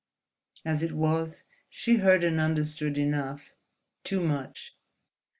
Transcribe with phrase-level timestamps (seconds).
[0.65, 3.51] As it was, she heard and understood enough,
[4.03, 4.75] too much.